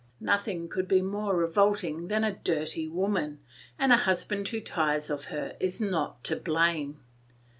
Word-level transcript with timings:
Nothing 0.19 0.67
could 0.67 0.87
be 0.87 1.03
more 1.03 1.35
revolting 1.37 2.07
than 2.07 2.23
a 2.23 2.33
dirty 2.33 2.87
woman, 2.87 3.37
and 3.77 3.93
a 3.93 3.97
husband 3.97 4.47
who 4.47 4.59
tires 4.59 5.11
of 5.11 5.25
her 5.25 5.55
is 5.59 5.79
not 5.79 6.23
to 6.23 6.35
blame. 6.37 7.01